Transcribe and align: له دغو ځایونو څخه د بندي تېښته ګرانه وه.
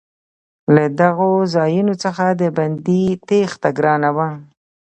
له 0.75 0.85
دغو 0.99 1.31
ځایونو 1.55 1.93
څخه 2.03 2.25
د 2.41 2.43
بندي 2.57 3.03
تېښته 3.27 3.69
ګرانه 3.77 4.09
وه. 4.15 4.29